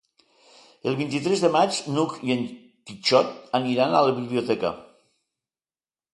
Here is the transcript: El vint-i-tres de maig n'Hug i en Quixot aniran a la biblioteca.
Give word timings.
El 0.91 0.95
vint-i-tres 1.01 1.43
de 1.45 1.51
maig 1.55 1.81
n'Hug 1.97 2.15
i 2.31 2.33
en 2.37 2.41
Quixot 2.91 3.31
aniran 3.61 3.95
a 3.95 4.03
la 4.09 4.19
biblioteca. 4.23 4.75